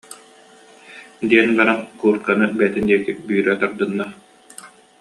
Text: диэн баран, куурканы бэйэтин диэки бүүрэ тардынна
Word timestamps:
диэн 1.29 1.49
баран, 1.57 1.79
куурканы 1.99 2.45
бэйэтин 2.57 2.85
диэки 2.89 3.11
бүүрэ 3.25 3.53
тардынна 3.61 4.05